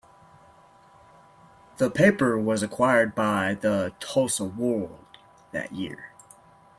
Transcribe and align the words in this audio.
The 1.77 1.91
paper 1.91 2.35
was 2.35 2.63
acquired 2.63 3.13
by 3.13 3.53
the 3.61 3.93
"Tulsa 3.99 4.45
World" 4.45 5.19
that 5.51 5.71
year. 5.73 6.13